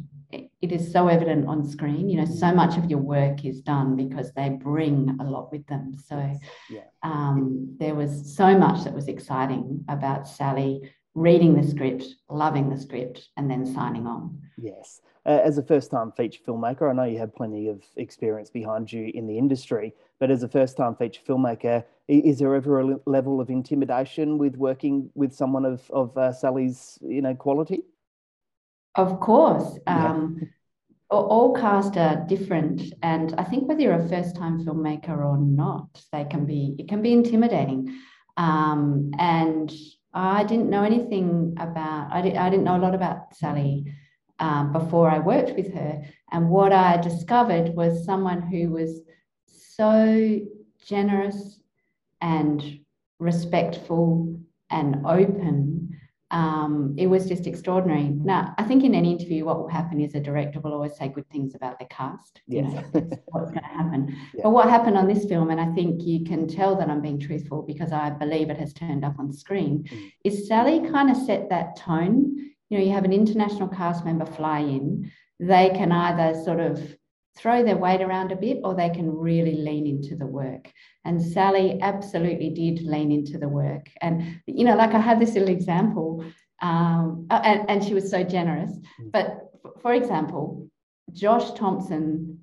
[0.65, 2.09] it- is so evident on screen.
[2.09, 5.65] You know, so much of your work is done because they bring a lot with
[5.67, 5.93] them.
[5.97, 6.17] So
[6.69, 6.81] Yeah.
[7.03, 10.73] um, there was so much that was exciting about Sally
[11.13, 14.41] reading the script, loving the script, and then signing on.
[14.57, 15.01] Yes.
[15.25, 18.91] Uh, as a first time feature filmmaker, I know you have plenty of experience behind
[18.91, 22.99] you in the industry, but as a first time feature filmmaker, is there ever a
[23.05, 27.83] level of intimidation with working with someone of, of uh, Sally's you know, quality?
[28.95, 29.77] Of course.
[29.87, 30.45] Um, a-
[31.09, 36.25] all cast are different, and I think whether you're a first-time filmmaker or not, they
[36.25, 37.95] can be it can be intimidating.
[38.37, 39.71] Um, and
[40.13, 43.85] I didn't know anything about I, di- I didn't know a lot about Sally
[44.39, 49.01] um, before I worked with her, and what I discovered was someone who was
[49.45, 50.39] so
[50.85, 51.59] generous
[52.21, 52.79] and
[53.19, 54.39] respectful
[54.69, 55.74] and open
[56.31, 58.09] um, it was just extraordinary.
[58.09, 61.07] Now, I think in any interview, what will happen is a director will always say
[61.07, 62.41] good things about the cast.
[62.47, 62.83] You know,
[63.27, 64.15] what's going to happen.
[64.33, 64.41] Yeah.
[64.43, 67.19] But what happened on this film, and I think you can tell that I'm being
[67.19, 70.11] truthful because I believe it has turned up on screen, Mm.
[70.23, 72.35] is Sally kind of set that tone
[72.69, 76.95] you know, you have an international cast member fly in, they can either sort of
[77.37, 80.71] throw their weight around a bit or they can really lean into the work.
[81.03, 83.89] And Sally absolutely did lean into the work.
[84.01, 86.25] And, you know, like I have this little example,
[86.61, 88.71] um, and, and she was so generous.
[89.11, 90.69] But for example,
[91.11, 92.39] Josh Thomson,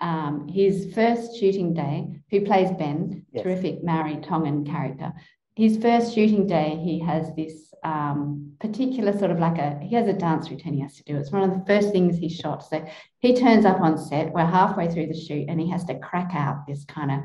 [0.00, 3.42] um, his first shooting day, who plays Ben, Yes.
[3.44, 5.12] terrific Maori Tongan character,
[5.56, 10.08] his first shooting day, he has this um, particular sort of like a, he has
[10.08, 11.16] a dance routine he has to do.
[11.16, 12.66] It's one of the first things he shot.
[12.66, 12.84] So
[13.18, 16.30] he turns up on set, we're halfway through the shoot, and he has to crack
[16.34, 17.20] out this kind of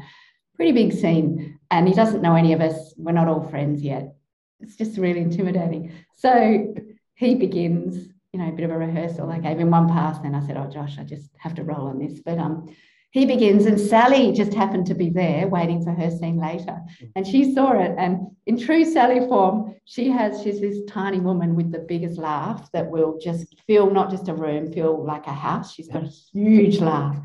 [0.55, 1.57] pretty big scene.
[1.71, 4.13] And he doesn't know any of us, we're not all friends yet.
[4.59, 5.93] It's just really intimidating.
[6.17, 6.75] So
[7.15, 9.31] he begins, you know, a bit of a rehearsal.
[9.31, 11.87] I gave him one pass, then I said, Oh, Josh, I just have to roll
[11.87, 12.19] on this.
[12.19, 12.67] But um,
[13.11, 16.77] he begins, and Sally just happened to be there waiting for her scene later.
[16.77, 17.05] Mm-hmm.
[17.15, 17.95] And she saw it.
[17.97, 22.71] And in true Sally form, she has, she's this tiny woman with the biggest laugh
[22.71, 25.73] that will just fill not just a room, feel like a house.
[25.73, 27.17] She's got a huge laugh.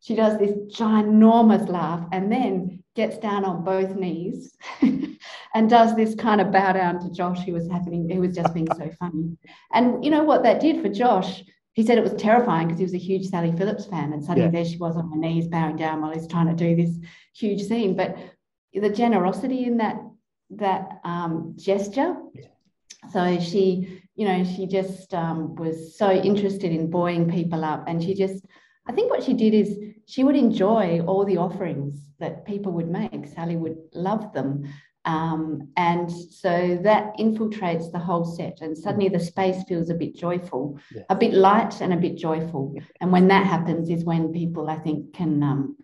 [0.00, 6.14] She does this ginormous laugh and then gets down on both knees and does this
[6.14, 9.36] kind of bow down to Josh, who was happening, who was just being so funny.
[9.72, 11.44] And you know what that did for Josh?
[11.74, 14.48] He said it was terrifying because he was a huge Sally Phillips fan, and suddenly
[14.48, 14.50] Yeah.
[14.50, 16.98] there she was on her knees, bowing down while he's trying to do this
[17.34, 17.96] huge scene.
[17.96, 18.16] But
[18.74, 19.96] the generosity in that
[20.50, 22.16] that um, gesture.
[23.10, 28.02] So she, you know, she just um, was so interested in buoying people up, and
[28.02, 28.44] she just,
[28.86, 32.88] I think what she did is she would enjoy all the offerings that people would
[32.88, 33.26] make.
[33.26, 34.68] Sally would love them.
[35.04, 40.14] Um, and so that infiltrates the whole set, and suddenly the space feels a bit
[40.14, 41.04] joyful, Yes.
[41.10, 42.74] a bit light, and a bit joyful.
[43.00, 45.76] And when that happens, is when people, I think, can um,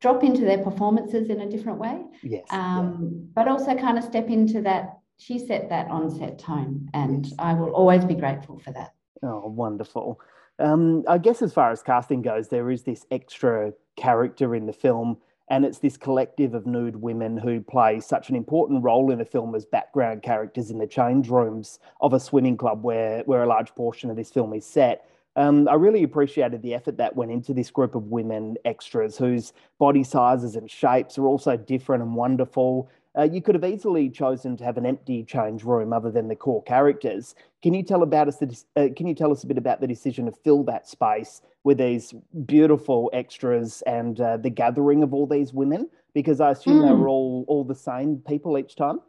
[0.00, 2.44] drop into their performances in a different way, Yes.
[2.50, 2.78] yeah.
[2.78, 4.98] um, but also kind of step into that.
[5.20, 8.94] She set that on-set tone, and I will always be grateful for that.
[9.22, 10.20] Oh, wonderful.
[10.60, 14.72] Um, I guess as far as casting goes, there is this extra character in the
[14.72, 15.18] film,
[15.50, 19.24] and it's this collective of nude women who play such an important role in the
[19.24, 23.46] film as background characters in the change rooms of a swimming club where, where a
[23.46, 25.08] large portion of this film is set.
[25.36, 29.52] Um, I really appreciated the effort that went into this group of women extras whose
[29.78, 32.90] body sizes and shapes are also different and wonderful.
[33.18, 36.36] Uh, you could have easily chosen to have an empty change room other than the
[36.36, 37.34] core characters.
[37.62, 38.36] Can you tell about us?
[38.36, 41.42] The, uh, can you tell us a bit about the decision to fill that space
[41.64, 42.14] with these
[42.46, 45.88] beautiful extras and uh, the gathering of all these women?
[46.14, 46.98] Because I assume they Mm.
[46.98, 49.00] were all all the same people each time.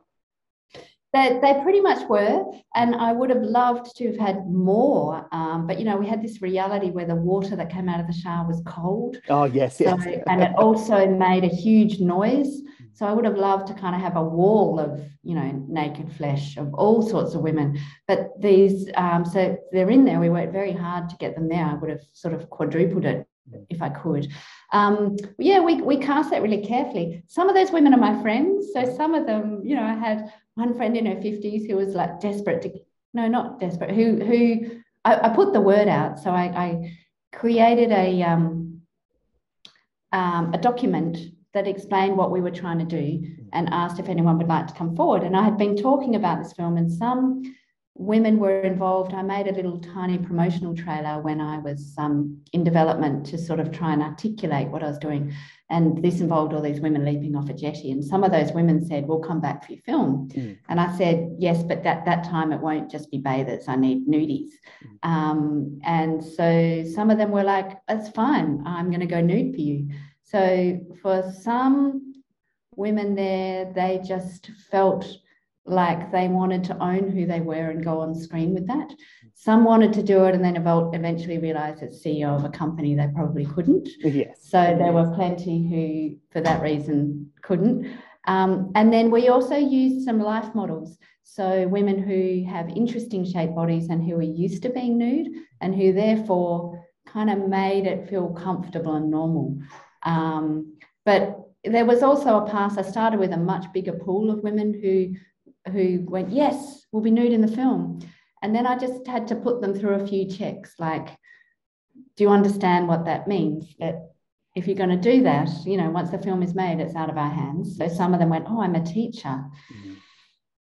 [1.12, 2.46] They, they pretty much were,
[2.76, 5.28] and I would have loved to have had more.
[5.32, 8.06] Um, but you know, we had this reality where the water that came out of
[8.06, 10.24] the shower was cold, Oh yes, so, yes.
[10.28, 12.62] and it also made a huge noise.
[13.00, 16.12] So I would have loved to kind of have a wall of you know naked
[16.12, 17.80] flesh of all sorts of women.
[18.10, 20.20] But these, um, so they're in there.
[20.20, 21.64] We worked very hard to get them there.
[21.64, 23.26] I would have sort of quadrupled it
[23.70, 24.28] if I could.
[24.74, 27.24] Um, yeah, we, we cast that really carefully.
[27.28, 28.68] Some of those women are my friends.
[28.74, 31.96] So some of them, you know, I had one friend in her 50s who was
[31.96, 32.74] like desperate to,
[33.14, 36.20] no, not desperate, who, who I, I put the word out.
[36.20, 36.98] So I, I
[37.32, 38.82] created a, um,
[40.12, 41.18] um, a document
[41.54, 44.74] that explained what we were trying to do and asked if anyone would like to
[44.74, 45.24] come forward.
[45.24, 47.44] And I had been talking about this film, and some
[48.00, 49.14] women were involved.
[49.14, 53.60] I made a little tiny promotional trailer when I was um, in development to sort
[53.60, 55.34] of try and articulate what I was doing.
[55.70, 57.92] And this involved all these women leaping off a jetty.
[57.92, 60.30] And some of those women said, We'll come back for your film.
[60.30, 60.58] Mm.
[60.70, 63.66] And I said, Yes, but that, that time it won't just be bathers.
[63.68, 64.50] I need nudies.
[65.04, 68.64] Um, and so some of them were like, That's fine.
[68.66, 69.90] I'm going to go nude for you.
[70.30, 72.14] So for some
[72.76, 75.06] women there, they just felt
[75.66, 78.94] like they wanted to own who they were and go on screen with that.
[79.34, 83.08] Some wanted to do it and then eventually realized as CEO of a company they
[83.14, 83.88] probably couldn't.
[84.04, 84.48] yes.
[84.50, 87.92] So there were plenty who, for that reason, couldn't.
[88.26, 90.98] Um, and then we also used some life models.
[91.24, 95.28] So women who have interesting shaped bodies and who are used to being nude
[95.62, 99.60] and who therefore kind of made it feel comfortable and normal.
[100.04, 102.78] Um, but there was also a pass.
[102.78, 105.16] I started with a much bigger pool of women who
[105.72, 108.00] who went, yes, we'll be nude in the film.
[108.42, 111.10] And then I just had to put them through a few checks, like,
[112.16, 113.76] do you understand what that means?
[113.80, 114.14] That
[114.56, 117.10] if you're going to do that, you know, once the film is made, it's out
[117.10, 117.78] of our hands.
[117.78, 119.44] So some of them went, oh, I'm a teacher.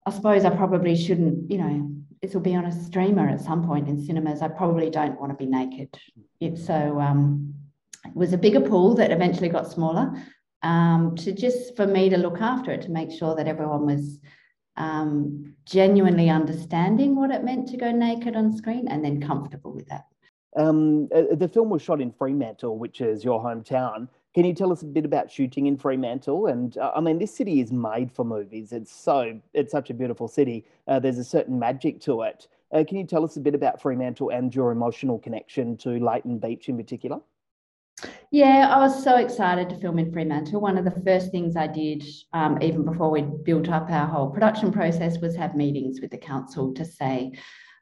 [0.05, 3.67] I suppose I probably shouldn't, you know, this will be on a streamer at some
[3.67, 4.41] point in cinemas.
[4.41, 5.89] I probably don't want to be naked.
[6.39, 7.53] It, so um,
[8.17, 10.11] was a bigger pool that eventually got smaller
[10.63, 14.19] um, to just for me to look after it, to make sure that everyone was
[14.75, 19.87] um, genuinely understanding what it meant to go naked on screen and then comfortable with
[19.87, 20.05] that.
[20.55, 24.07] Um, uh, the film was shot in Fremantle, which is your hometown.
[24.33, 26.47] Can you tell us a bit about shooting in Fremantle?
[26.47, 28.71] And uh, I mean, this city is made for movies.
[28.71, 30.65] It's so it's such a beautiful city.
[30.87, 32.47] Uh, there's a certain magic to it.
[32.71, 36.37] Uh, can you tell us a bit about Fremantle and your emotional connection to Leighton
[36.37, 37.19] Beach in particular?
[38.31, 40.61] Yeah, I was so excited to film in Fremantle.
[40.61, 44.29] One of the first things I did, um, even before we built up our whole
[44.29, 47.31] production process, was have meetings with the council to say,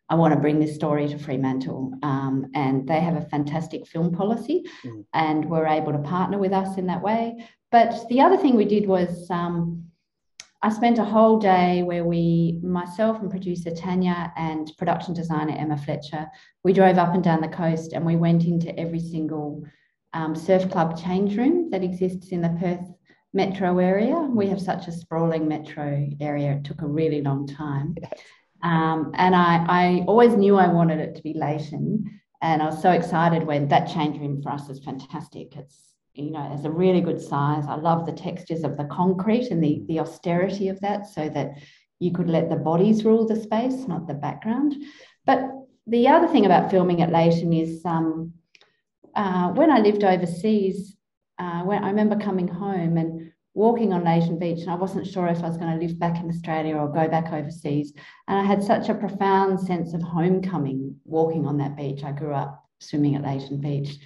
[0.07, 1.93] I want to bring this story to Fremantle.
[2.03, 5.03] Um, and they have a fantastic film policy mm.
[5.13, 7.35] and were able to partner with us in that way.
[7.71, 9.85] But the other thing we did was um,
[10.61, 15.77] I spent a whole day where we, myself and producer Tania and production designer Emma
[15.77, 16.27] Fletcher,
[16.63, 19.63] we drove up and down the coast and we went into every single
[20.15, 22.89] um, surf club change room that exists in the Perth
[23.33, 24.15] metro area.
[24.15, 27.95] We have such a sprawling metro area, it took a really long time.
[28.63, 32.21] Um, and I, I always knew I wanted it to be Leighton.
[32.41, 35.55] And I was so excited when that change room for us is fantastic.
[35.57, 37.65] It's, you know, it's a really good size.
[37.67, 41.57] I love the textures of the concrete and the, the austerity of that so that
[41.99, 44.75] you could let the bodies rule the space, not the background.
[45.25, 45.41] But
[45.87, 48.33] the other thing about filming at Leighton is um,
[49.15, 50.95] uh, when I lived overseas,
[51.39, 55.27] uh, when I remember coming home and walking on Leighton Beach, and I wasn't sure
[55.27, 57.93] if I was going to live back in Australia or go back overseas.
[58.27, 62.03] And I had such a profound sense of homecoming walking on that beach.
[62.03, 63.97] I grew up swimming at Leighton Beach.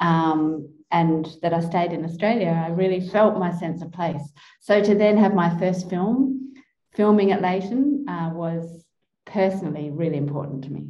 [0.00, 4.22] Um, and that I stayed in Australia, I really felt my sense of place.
[4.60, 6.54] So to then have my first film,
[6.94, 8.84] filming at Leighton, uh, was
[9.26, 10.86] personally really important to me.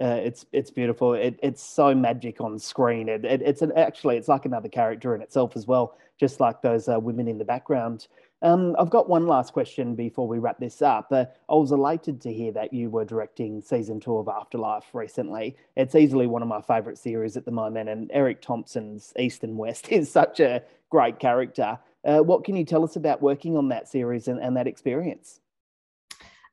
[0.00, 1.14] Uh, it's it's beautiful.
[1.14, 3.08] It, it's so magic on screen.
[3.08, 6.62] It, it, it's an, actually it's like another character in itself as well, just like
[6.62, 8.06] those uh, women in the background.
[8.40, 11.08] Um, I've got one last question before we wrap this up.
[11.10, 15.56] Uh, I was elated to hear that you were directing season two of Afterlife recently.
[15.76, 19.58] It's easily one of my favourite series at the moment, and Erik Thomson's East and
[19.58, 21.78] West is such a great character.
[22.04, 25.40] Uh, what can you tell us about working on that series and, and that experience?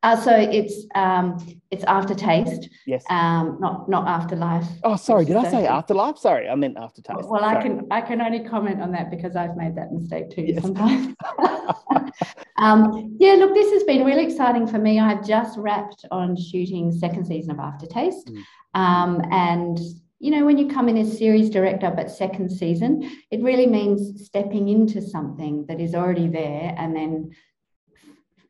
[0.05, 2.69] Uh, so it's um, it's aftertaste.
[2.85, 3.03] Yes.
[3.09, 4.67] Um, not not afterlife.
[4.83, 5.25] Oh, sorry.
[5.25, 6.19] Did I say afterlife?
[6.19, 7.27] Sorry, I meant aftertaste.
[7.27, 7.57] Well, sorry.
[7.57, 10.61] I can I can only comment on that because I've made that mistake too yes.
[10.61, 11.15] sometimes.
[12.57, 13.33] um, yeah.
[13.33, 14.99] Look, this has been really exciting for me.
[14.99, 18.43] I've just wrapped on shooting second season of Aftertaste, mm.
[18.79, 19.79] um, and
[20.19, 24.23] you know when you come in as series director but second season, it really means
[24.23, 27.31] stepping into something that is already there and then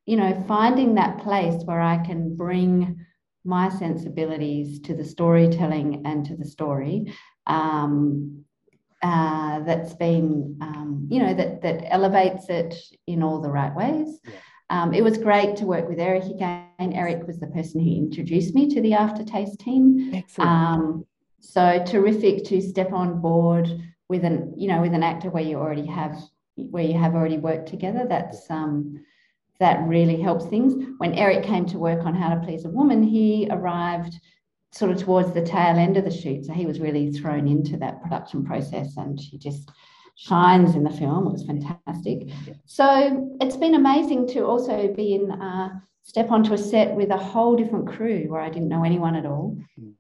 [0.06, 3.06] you know, finding that place where I can bring
[3.44, 7.14] my sensibilities to the storytelling and to the story
[7.48, 8.44] um,
[9.04, 12.76] uh, that's been, um, you know, that that elevates it
[13.06, 14.20] in all the right ways.
[14.24, 14.32] Yeah.
[14.72, 16.70] Um, it was great to work with Erik again.
[16.80, 20.12] Erik was the person who introduced me to the Aftertaste team.
[20.14, 20.50] Excellent.
[20.50, 21.06] Um,
[21.40, 23.70] so terrific to step on board
[24.10, 26.18] with an, you know, with an actor where you already have
[26.56, 28.06] where you have already worked together.
[28.10, 29.04] That's um,
[29.60, 30.74] that really helps things.
[30.98, 34.20] When Erik came to work on How to Please a Woman, he arrived
[34.72, 36.46] sort of towards the tail end of the shoot.
[36.46, 39.72] So he was really thrown into that production process and he just
[40.16, 41.28] shines in the film.
[41.28, 42.30] It was fantastic.
[42.66, 47.18] So it's been amazing to also be in, uh, step onto a set with a
[47.18, 49.58] whole different crew where I didn't know anyone at all.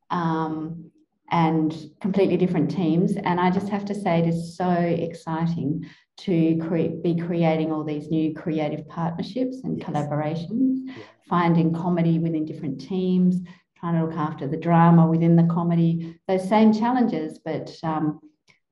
[0.10, 0.91] Um,
[1.32, 3.16] and completely different teams.
[3.16, 5.86] And I just have to say, it is so exciting
[6.18, 9.88] to cre- be creating all these new creative partnerships and yes.
[9.88, 10.93] collaborations, yeah.
[11.28, 13.41] finding comedy within different teams,
[13.78, 18.20] trying to look after the drama within the comedy, those same challenges, but um,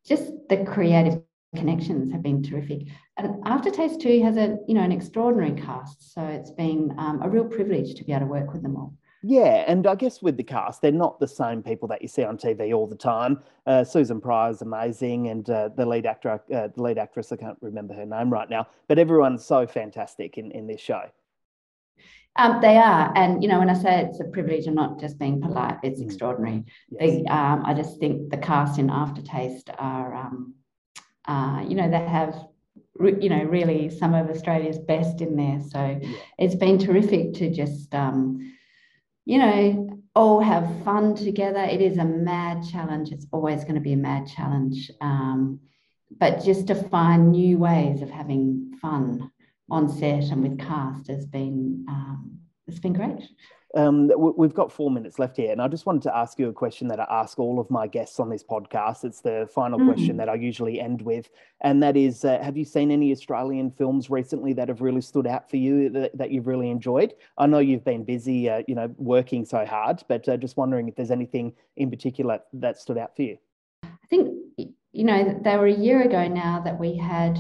[0.06, 1.22] just the creative
[1.56, 2.88] connections have been terrific.
[3.18, 7.30] And Aftertaste too has a you know an extraordinary cast, so it's been um, a
[7.30, 8.94] real privilege to be able to work with them all.
[9.26, 12.26] Yeah, and I guess with the cast, they're not the same people that you see
[12.26, 13.42] on TV all the time.
[13.66, 17.38] Uh, Susan Prior is amazing, and uh, the lead actor, uh, the lead actress, I
[17.38, 21.04] can't remember her name right now, but everyone's so fantastic in, in this show.
[22.36, 25.18] Um, they are, and you know, when I say it's a privilege, I'm not just
[25.18, 25.78] being polite.
[25.84, 26.06] It's mm.
[26.06, 26.66] extraordinary.
[26.90, 27.00] Yes.
[27.00, 30.54] They, um, I just think the cast in Aftertaste are, um,
[31.26, 32.36] uh, you know, they have
[33.00, 36.16] you know really some of australia's best in there so yeah.
[36.38, 38.53] it's been terrific to just um,
[39.26, 41.64] you know, all have fun together.
[41.64, 43.12] It is a mad challenge.
[43.12, 44.92] It's always going to be a mad challenge.
[45.02, 45.60] Um,
[46.20, 49.32] but just to find new ways of having fun
[49.70, 53.22] on set and with cast has been um, it's been great.
[53.76, 56.54] Um, we've got four minutes left here, and I just wanted to ask you a
[56.54, 59.04] question that I ask all of my guests on this podcast.
[59.04, 59.86] It's the final Mm.
[59.86, 63.72] question that I usually end with, and that is: uh, Have you seen any Australian
[63.72, 67.16] films recently that have really stood out for you that, that you've really enjoyed?
[67.38, 70.88] I know you've been busy, uh, you know, working so hard, but uh, just wondering
[70.88, 73.40] if there's anything in particular that stood out for you.
[73.84, 74.38] I think,
[74.92, 77.40] you know, they were a year ago now that we had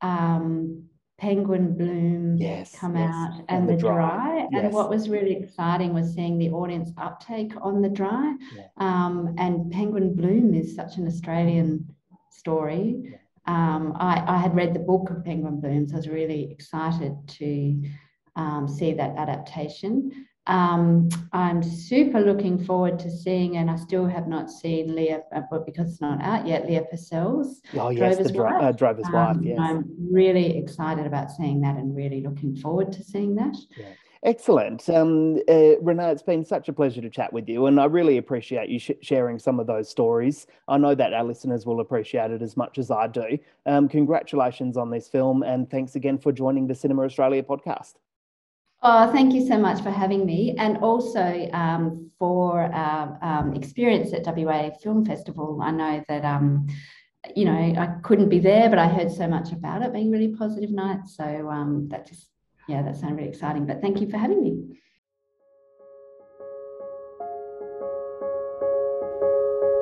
[0.00, 0.88] um,
[1.18, 4.48] Penguin Bloom Yes, come yes, out and and, The The Dry, Dry.
[4.52, 4.64] yes.
[4.64, 8.36] And what was really exciting was seeing the audience uptake on The Dry.
[8.54, 8.66] Yeah.
[8.76, 11.88] Um, and Penguin Bloom is such an Australian
[12.30, 13.14] story.
[13.46, 17.16] Um, I, I had read the book of Penguin Bloom, so I was really excited
[17.28, 17.82] to
[18.34, 20.26] um, see that adaptation.
[20.46, 25.40] Um, I'm super looking forward to seeing, and I still have not seen Leah, uh,
[25.50, 28.62] but because it's not out yet, Leah Purcell's Oh yes, Drover's the dri- Wife.
[28.62, 29.36] uh, driver's wife.
[29.36, 29.58] um, Yes.
[29.60, 33.56] I'm really excited about seeing that and really looking forward to seeing that.
[34.22, 34.88] Excellent.
[34.88, 38.16] Um, uh, Renee, it's been such a pleasure to chat with you, and I really
[38.16, 40.46] appreciate you sh- sharing some of those stories.
[40.68, 43.38] I know that our listeners will appreciate it as much as I do.
[43.66, 47.94] Um, congratulations on this film, and thanks again for joining the Cinema Australia podcast.
[48.82, 54.12] Oh, thank you so much for having me, and also um, for our um, experience
[54.12, 55.60] at WA Film Festival.
[55.62, 56.68] I know that um,
[57.34, 60.36] you know I couldn't be there, but I heard so much about it being really
[60.36, 61.06] positive night.
[61.06, 62.28] So um, that just
[62.68, 63.66] yeah, that sounded really exciting.
[63.66, 64.78] But thank you for having me.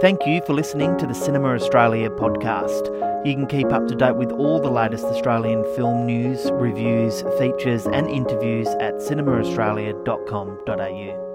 [0.05, 2.89] Thank you for listening to the Cinema Australia podcast.
[3.25, 7.87] You can keep up to date with all the latest Australian film news, reviews, features,
[7.87, 11.34] and interviews at cinemaaustralia.com.au.